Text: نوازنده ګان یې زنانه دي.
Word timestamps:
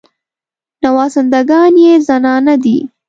نوازنده 0.83 1.41
ګان 1.49 1.73
یې 1.83 1.93
زنانه 2.07 2.55
دي. 2.63 2.77